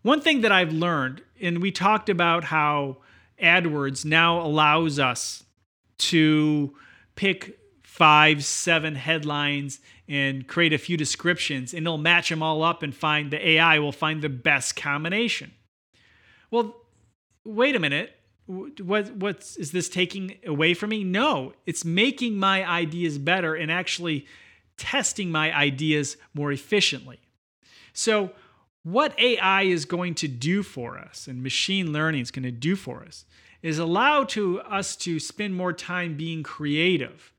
[0.03, 2.99] One thing that I've learned, and we talked about how
[3.43, 5.43] AdWords now allows us
[5.99, 6.77] to
[7.17, 7.59] pick
[7.99, 12.95] five, seven headlines and create a few descriptions, and it'll match them all up and
[12.95, 15.51] find the AI will find the best combination.
[16.49, 16.77] Well,
[17.45, 18.15] wait a minute.
[18.47, 21.03] What what's is this taking away from me?
[21.03, 24.27] No, it's making my ideas better and actually
[24.77, 27.19] testing my ideas more efficiently.
[27.93, 28.31] So
[28.85, 32.77] what AI is going to do for us and machine learning is going to do
[32.77, 33.27] for us
[33.61, 37.33] is allow to us to spend more time being creative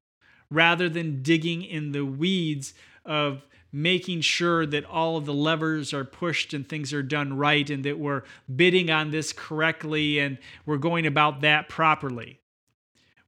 [0.50, 2.74] rather than digging in the weeds
[3.06, 7.70] of making sure that all of the levers are pushed and things are done right
[7.70, 8.24] and that we're
[8.56, 12.40] bidding on this correctly and we're going about that properly.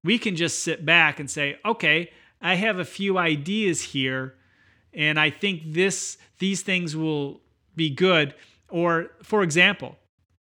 [0.04, 2.10] We can just sit back and say, "Okay,
[2.42, 4.36] I have a few ideas here
[4.94, 7.42] and I think this these things will
[7.76, 8.34] be good.
[8.70, 9.98] Or, for example,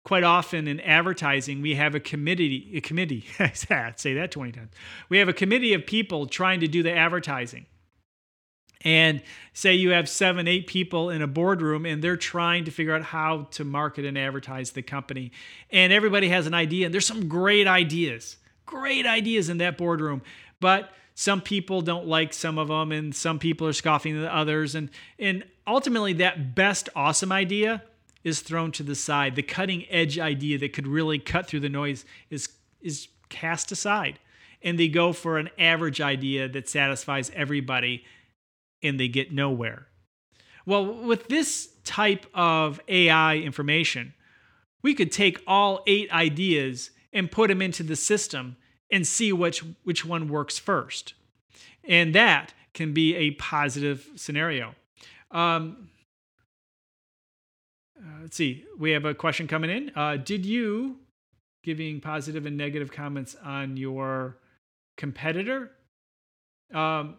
[0.07, 4.71] quite often in advertising, we have a committee, a committee, say that 20 times.
[5.09, 7.67] We have a committee of people trying to do the advertising.
[8.83, 9.21] And
[9.53, 13.03] say you have seven, eight people in a boardroom and they're trying to figure out
[13.03, 15.33] how to market and advertise the company.
[15.71, 20.23] And everybody has an idea, and there's some great ideas, great ideas in that boardroom.
[20.61, 24.77] But some people don't like some of them and some people are scoffing at others
[24.77, 27.83] and and ultimately that best awesome idea
[28.27, 31.69] is thrown to the side the cutting edge idea that could really cut through the
[31.69, 32.49] noise is
[32.81, 34.19] is cast aside
[34.63, 38.05] and they go for an average idea that satisfies everybody
[38.83, 39.87] and they get nowhere
[40.65, 44.13] well with this type of ai information
[44.83, 48.57] we could take all eight ideas and put them into the system
[48.89, 51.15] and see which which one works first.
[51.83, 54.75] And that can be a positive scenario.
[55.33, 55.89] Um,
[58.01, 58.65] uh, let's see.
[58.79, 59.93] We have a question coming in.
[59.95, 60.99] Uh, did you
[61.63, 64.39] giving positive and negative comments on your
[64.97, 65.71] competitor?
[66.73, 67.17] Um,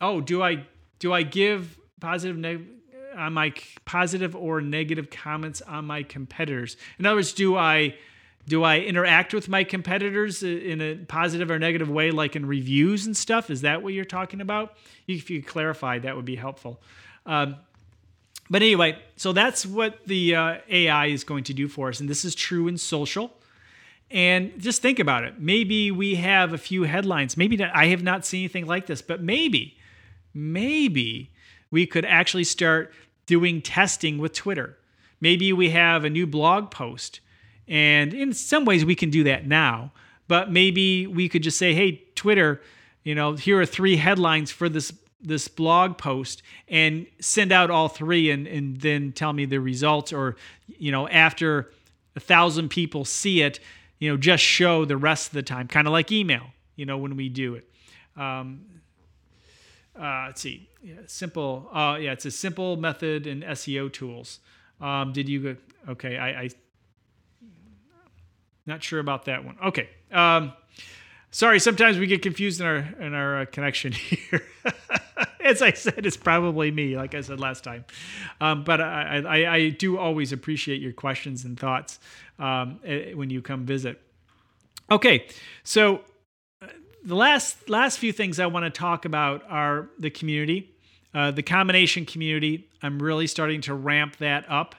[0.00, 0.66] oh, do I
[0.98, 2.66] do I give positive neg-
[3.16, 3.52] on my
[3.84, 6.76] positive or negative comments on my competitors?
[6.98, 7.94] In other words, do I
[8.46, 13.06] do I interact with my competitors in a positive or negative way, like in reviews
[13.06, 13.48] and stuff?
[13.50, 14.76] Is that what you're talking about?
[15.06, 16.82] If you could clarify, that would be helpful.
[17.26, 17.56] Um,
[18.50, 22.00] but anyway, so that's what the uh, AI is going to do for us.
[22.00, 23.32] And this is true in social.
[24.10, 25.40] And just think about it.
[25.40, 27.36] Maybe we have a few headlines.
[27.36, 29.78] Maybe I have not seen anything like this, but maybe,
[30.34, 31.30] maybe
[31.70, 32.92] we could actually start
[33.26, 34.76] doing testing with Twitter.
[35.20, 37.20] Maybe we have a new blog post.
[37.66, 39.92] And in some ways, we can do that now.
[40.28, 42.60] But maybe we could just say, hey, Twitter,
[43.02, 44.92] you know, here are three headlines for this
[45.24, 50.12] this blog post and send out all three and, and then tell me the results
[50.12, 51.70] or you know after
[52.14, 53.58] a thousand people see it
[53.98, 56.98] you know just show the rest of the time kind of like email you know
[56.98, 57.68] when we do it.
[58.16, 58.64] Um,
[59.98, 64.40] uh, let's see yeah, simple uh, yeah it's a simple method in seo tools.
[64.80, 65.56] Um, did you go
[65.88, 66.50] okay I, I
[68.66, 69.56] not sure about that one.
[69.64, 70.52] Okay um,
[71.30, 74.42] sorry sometimes we get confused in our in our uh, connection here
[75.54, 77.84] as I said, it's probably me, like I said last time.
[78.40, 82.00] Um, but I, I, I, do always appreciate your questions and thoughts
[82.38, 84.00] um, eh, when you come visit.
[84.90, 85.26] Okay,
[85.62, 86.00] so
[86.62, 86.68] uh,
[87.04, 90.70] the last last few things I want to talk about are the community,
[91.14, 92.68] uh, the combination community.
[92.82, 94.74] I'm really starting to ramp that up,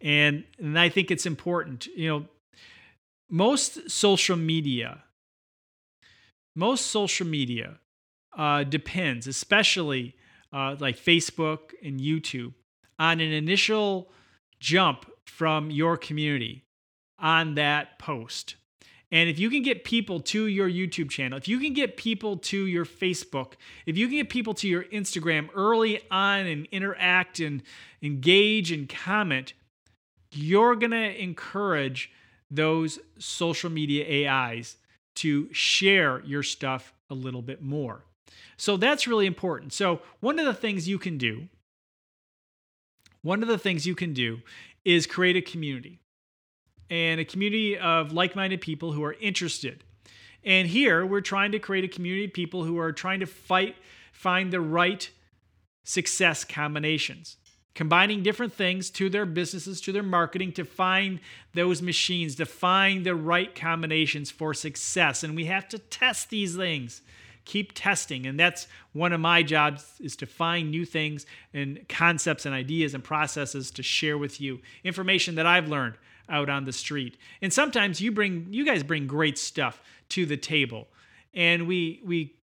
[0.00, 1.86] and and I think it's important.
[1.86, 2.24] You know,
[3.30, 5.04] most social media,
[6.54, 7.78] most social media
[8.36, 10.14] uh, depends, especially
[10.52, 12.54] uh, like Facebook and YouTube,
[12.98, 14.10] on an initial
[14.60, 16.64] jump from your community
[17.18, 18.56] on that post.
[19.12, 22.36] And if you can get people to your YouTube channel, if you can get people
[22.38, 23.52] to your Facebook,
[23.86, 27.62] if you can get people to your Instagram early on and interact and
[28.02, 29.52] engage and comment,
[30.32, 32.10] you're going to encourage
[32.50, 34.76] those social media AIs
[35.16, 38.04] to share your stuff a little bit more.
[38.56, 39.72] So that's really important.
[39.72, 41.48] So, one of the things you can do,
[43.22, 44.40] one of the things you can do
[44.84, 46.00] is create a community
[46.88, 49.82] and a community of like minded people who are interested.
[50.44, 53.76] And here we're trying to create a community of people who are trying to fight,
[54.12, 55.10] find the right
[55.84, 57.36] success combinations,
[57.74, 61.20] combining different things to their businesses, to their marketing, to find
[61.54, 65.24] those machines, to find the right combinations for success.
[65.24, 67.02] And we have to test these things
[67.46, 68.26] keep testing.
[68.26, 72.92] And that's one of my jobs is to find new things and concepts and ideas
[72.92, 74.60] and processes to share with you.
[74.84, 75.94] Information that i've learned
[76.28, 77.16] out on the street.
[77.40, 79.80] And sometimes you bring you guys bring great stuff
[80.10, 80.88] to the table.
[81.32, 82.34] And we we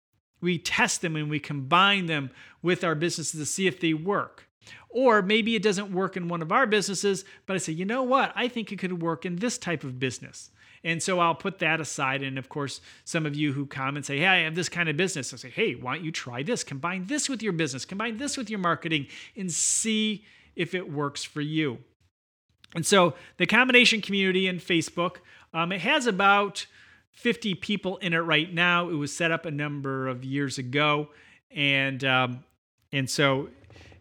[0.40, 2.30] we test them and we combine them
[2.62, 4.48] with our businesses to see if they work.
[4.88, 8.04] Or maybe it doesn't work in one of our businesses but i say you know
[8.04, 8.32] what?
[8.36, 10.50] I think it could work in this type of business
[10.84, 12.22] and so I'll put that aside.
[12.22, 14.88] And of course, some of you who come and say, Hey, I have this kind
[14.88, 16.64] of business, I say, Hey, why don't you try this?
[16.64, 20.24] Combine this with your business, combine this with your marketing, and see
[20.56, 21.78] if it works for you.
[22.74, 25.16] And so the combination community in Facebook,
[25.52, 26.66] um, it has about
[27.12, 28.88] 50 people in it right now.
[28.88, 31.08] It was set up a number of years ago.
[31.54, 32.44] And um,
[32.92, 33.48] and so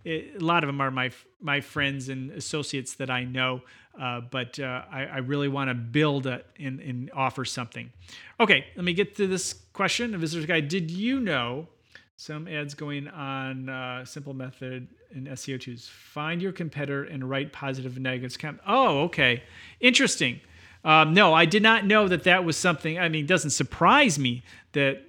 [0.03, 3.61] it, a lot of them are my my friends and associates that I know.
[3.99, 7.91] Uh, but uh, I, I, really want to build a, and, and, offer something.
[8.39, 10.11] Okay, let me get to this question.
[10.11, 10.69] The visitor's guide.
[10.69, 11.67] Did you know
[12.15, 15.89] some ads going on uh, simple method in SEO tools?
[15.89, 18.37] Find your competitor and write positive and negatives.
[18.65, 19.43] Oh, okay,
[19.81, 20.39] interesting.
[20.83, 22.97] Um, no, I did not know that that was something.
[22.97, 25.03] I mean, it doesn't surprise me that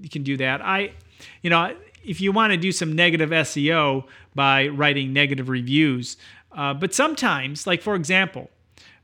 [0.00, 0.62] you can do that.
[0.62, 0.92] I,
[1.42, 1.74] you know,
[2.04, 6.16] if you want to do some negative SEO by writing negative reviews,
[6.58, 8.50] uh, but sometimes, like for example,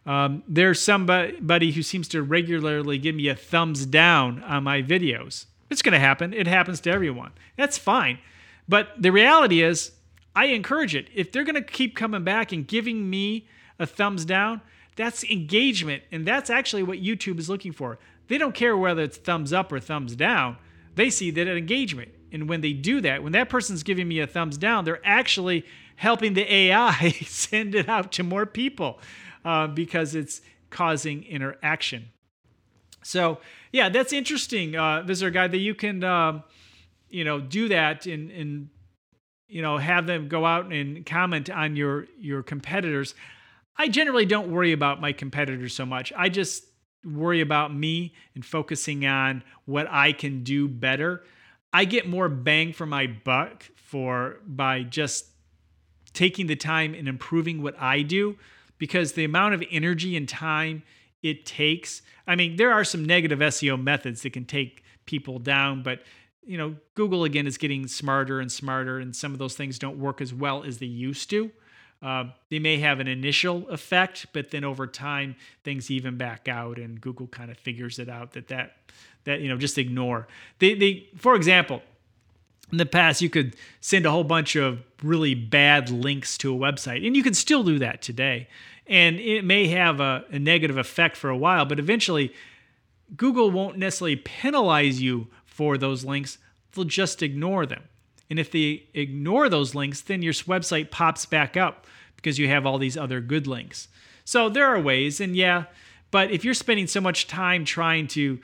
[0.06, 5.46] um, there's somebody who seems to regularly give me a thumbs down on my videos.
[5.70, 6.34] It's going to happen.
[6.34, 7.30] It happens to everyone.
[7.56, 8.18] That's fine.
[8.68, 9.92] But the reality is,
[10.34, 11.06] I encourage it.
[11.14, 13.46] If they're going to keep coming back and giving me
[13.78, 14.60] a thumbs down,
[14.96, 16.02] that's engagement.
[16.10, 18.00] And that's actually what YouTube is looking for.
[18.26, 20.56] They don't care whether it's thumbs up or thumbs down,
[20.96, 22.10] they see that engagement.
[22.32, 25.64] And when they do that, when that person's giving me a thumbs down, they're actually
[25.96, 29.00] helping the AI send it out to more people
[29.44, 30.40] uh, because it's
[30.70, 32.10] causing interaction.
[33.02, 33.38] So
[33.72, 36.42] yeah, that's interesting, uh, visitor guide, that you can um,
[37.08, 38.68] you know do that and and
[39.46, 43.14] you know have them go out and comment on your your competitors.
[43.76, 46.12] I generally don't worry about my competitors so much.
[46.16, 46.64] I just
[47.04, 51.22] worry about me and focusing on what I can do better.
[51.72, 55.26] I get more bang for my buck for by just
[56.14, 58.36] taking the time and improving what I do
[58.78, 60.82] because the amount of energy and time
[61.22, 62.02] it takes.
[62.26, 66.00] I mean, there are some negative SEO methods that can take people down, but
[66.46, 69.98] you know, Google again is getting smarter and smarter, and some of those things don't
[69.98, 71.50] work as well as they used to.
[72.02, 76.78] Uh, they may have an initial effect, but then over time things even back out,
[76.78, 78.76] and Google kind of figures it out that that
[79.24, 80.28] that you know just ignore.
[80.58, 81.82] They they for example,
[82.72, 86.58] in the past you could send a whole bunch of really bad links to a
[86.58, 88.48] website, and you can still do that today,
[88.86, 92.32] and it may have a, a negative effect for a while, but eventually
[93.16, 96.38] Google won't necessarily penalize you for those links;
[96.72, 97.82] they'll just ignore them.
[98.30, 101.86] And if they ignore those links, then your website pops back up
[102.16, 103.88] because you have all these other good links.
[104.24, 105.64] So there are ways, and yeah,
[106.10, 108.38] but if you're spending so much time trying to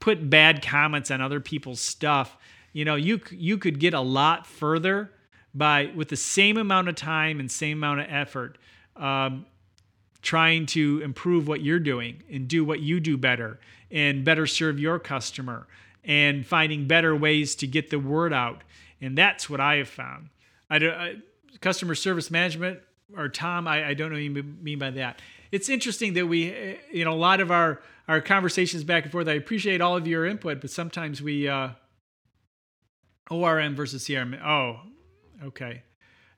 [0.00, 2.36] put bad comments on other people's stuff,
[2.72, 5.10] you know, you you could get a lot further
[5.54, 8.58] by with the same amount of time and same amount of effort,
[8.96, 9.46] um,
[10.22, 13.58] trying to improve what you're doing and do what you do better
[13.90, 15.66] and better serve your customer
[16.04, 18.62] and finding better ways to get the word out.
[19.00, 20.30] And that's what I have found.
[20.70, 21.16] I, I
[21.60, 22.80] customer service management
[23.16, 25.20] or Tom, I, I don't know what you mean by that.
[25.50, 29.12] It's interesting that we, eh, you know, a lot of our our conversations back and
[29.12, 29.28] forth.
[29.28, 31.70] I appreciate all of your input, but sometimes we uh,
[33.30, 34.40] ORM versus CRM.
[34.44, 34.80] Oh,
[35.44, 35.82] okay.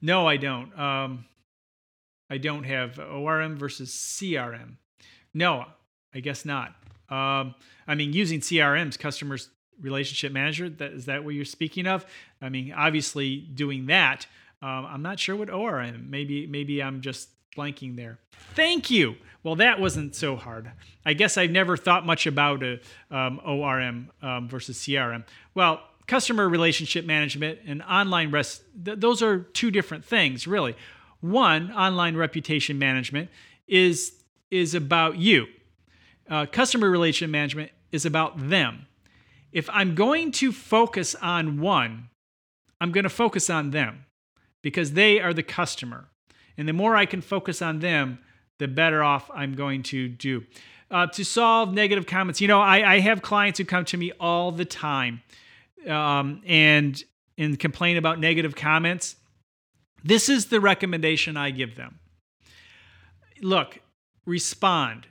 [0.00, 0.78] No, I don't.
[0.78, 1.24] Um,
[2.30, 4.76] I don't have ORM versus CRM.
[5.32, 5.66] No,
[6.14, 6.74] I guess not.
[7.08, 7.54] Um,
[7.86, 9.48] I mean, using CRMs, customers
[9.80, 10.68] relationship manager.
[10.68, 12.06] That is that what you're speaking of?
[12.40, 14.26] I mean, obviously doing that
[14.64, 16.06] um, I'm not sure what ORM.
[16.08, 18.18] Maybe maybe I'm just blanking there.
[18.54, 19.16] Thank you.
[19.42, 20.70] Well, that wasn't so hard.
[21.04, 22.80] I guess I've never thought much about a,
[23.10, 25.24] um, ORM um, versus CRM.
[25.54, 30.76] Well, customer relationship management and online rest, th- those are two different things, really.
[31.20, 33.30] One, online reputation management
[33.66, 34.12] is
[34.50, 35.46] is about you.
[36.28, 38.86] Uh, customer relation management is about them.
[39.52, 42.08] If I'm going to focus on one,
[42.80, 44.04] I'm going to focus on them
[44.62, 46.08] because they are the customer.
[46.56, 48.18] And the more I can focus on them,
[48.58, 50.44] the better off I'm going to do.
[50.90, 54.12] Uh, to solve negative comments, you know, I, I, have clients who come to me
[54.20, 55.22] all the time
[55.88, 57.02] um, and
[57.36, 59.16] and complain about negative comments.
[60.04, 61.98] This is the recommendation I give them.
[63.40, 63.80] Look,
[64.24, 65.06] respond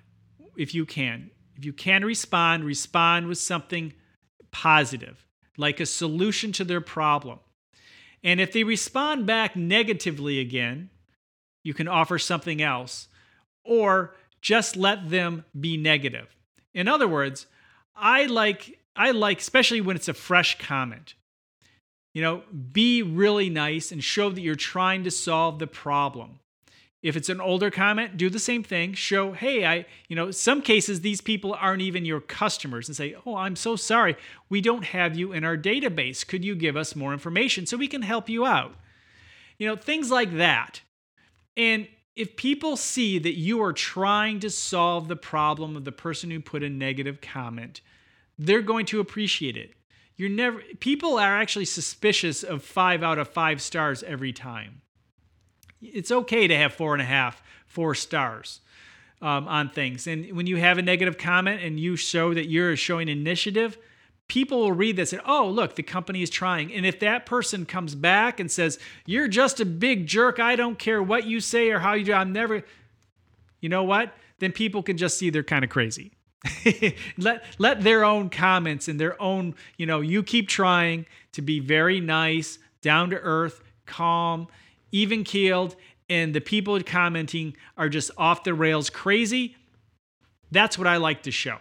[0.57, 1.31] if you can.
[1.55, 3.93] If you can respond, respond with something
[4.51, 5.25] positive,
[5.57, 7.39] like a solution to their problem.
[8.23, 10.89] And if they respond back negatively again,
[11.63, 13.07] you can offer something else
[13.63, 16.35] or just let them be negative.
[16.73, 17.47] In other words,
[17.95, 21.15] I like I like especially when it's a fresh comment.
[22.13, 26.39] You know, be really nice and show that you're trying to solve the problem.
[27.01, 28.93] If it's an older comment, do the same thing.
[28.93, 33.15] Show, hey, I, you know, some cases these people aren't even your customers and say,
[33.25, 34.15] oh, I'm so sorry.
[34.47, 36.25] We don't have you in our database.
[36.25, 38.75] Could you give us more information so we can help you out?
[39.57, 40.81] You know, things like that.
[41.57, 46.31] And if people see that you are trying to solve the problem of the person
[46.31, 47.81] who put a negative comment,
[48.37, 49.73] they're going to appreciate it.
[50.15, 54.81] You're never, people are actually suspicious of five out of five stars every time.
[55.81, 58.61] It's okay to have four and a half, four stars
[59.21, 60.05] um, on things.
[60.05, 63.77] And when you have a negative comment and you show that you're showing initiative,
[64.27, 66.73] people will read this and oh look the company is trying.
[66.73, 70.39] And if that person comes back and says you're just a big jerk.
[70.39, 72.13] I don't care what you say or how you do.
[72.13, 72.63] I'm never
[73.61, 74.13] you know what?
[74.39, 76.13] Then people can just see they're kind of crazy
[77.17, 81.59] let let their own comments and their own you know you keep trying to be
[81.59, 84.47] very nice down to earth calm
[84.93, 85.75] even keeled,
[86.07, 89.57] and the people commenting are just off the rails crazy,
[90.51, 91.57] that's what I like to show.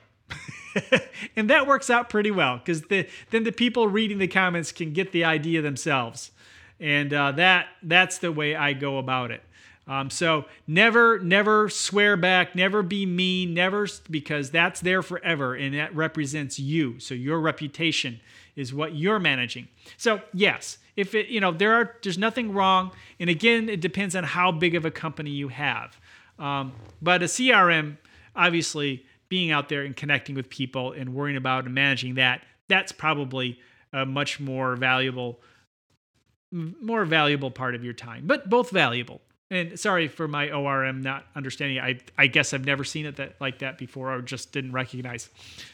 [1.37, 4.93] and that works out pretty well because the, then the people reading the comments can
[4.93, 6.31] get the idea themselves.
[6.79, 9.43] And uh, that that's the way I go about it.
[9.87, 15.75] Um, so never, never swear back, never be mean, never, because that's there forever and
[15.75, 17.01] that represents you.
[17.01, 18.21] So your reputation
[18.55, 19.69] is what you're managing.
[19.97, 22.93] So yes, if it, you know, there are, there's nothing wrong.
[23.19, 25.99] And again, it depends on how big of a company you have.
[26.39, 27.97] Um, but a CRM,
[28.37, 32.93] obviously, being out there and connecting with people and worrying about and managing that, that's
[32.93, 33.59] probably
[33.93, 35.41] a much more valuable,
[36.51, 38.27] more valuable part of your time.
[38.27, 39.23] But both valuable.
[39.53, 41.79] And sorry for my ORM not understanding.
[41.79, 45.29] I I guess I've never seen it that like that before, or just didn't recognize.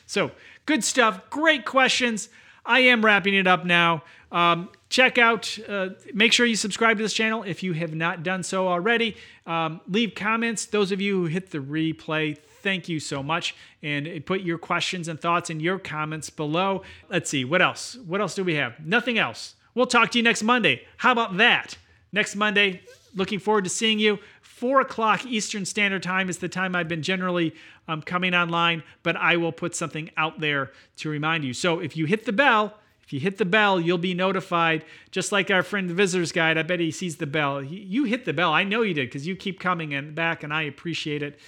[0.06, 0.32] So
[0.66, 1.30] good stuff.
[1.30, 2.28] Great questions.
[2.66, 4.02] I am wrapping it up now.
[4.32, 8.22] Um, check out, uh, make sure you subscribe to this channel if you have not
[8.22, 9.16] done so already.
[9.46, 10.66] Um, leave comments.
[10.66, 13.54] Those of you who hit the replay, thank you so much.
[13.82, 16.82] And put your questions and thoughts in your comments below.
[17.08, 17.96] Let's see, what else?
[18.06, 18.84] What else do we have?
[18.84, 19.54] Nothing else.
[19.74, 20.82] We'll talk to you next Monday.
[20.98, 21.78] How about that?
[22.12, 22.82] Next Monday,
[23.14, 24.18] looking forward to seeing you.
[24.40, 27.54] Four o'clock Eastern Standard Time is the time I've been generally
[27.86, 31.52] um, coming online, but I will put something out there to remind you.
[31.52, 32.74] So if you hit the bell,
[33.08, 34.84] if you hit the bell, you'll be notified.
[35.10, 37.62] Just like our friend the Visitor's Guide, I bet he sees the bell.
[37.62, 38.52] You hit the bell.
[38.52, 41.38] I know you did because you keep coming and back, and I appreciate it.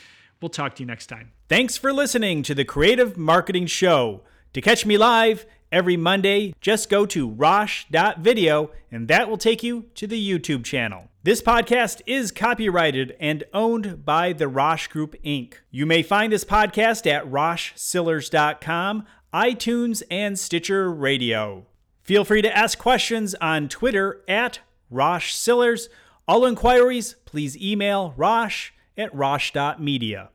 [0.41, 1.33] We'll talk to you next time.
[1.51, 4.23] Thanks for listening to the Creative Marketing Show.
[4.55, 9.85] To catch me live every Monday, just go to rosh.video and that will take you
[9.97, 11.10] to the YouTube channel.
[11.23, 15.53] This podcast is copyrighted and owned by the Rosh Group Inc.
[15.71, 19.05] You may find this podcast at roshsillars.com,
[19.35, 21.67] iTunes, and Stitcher Radio.
[22.05, 25.91] Feel free to ask questions on Twitter at Rosh Sillars.
[26.27, 30.31] All inquiries, please email rosh at rosh.media.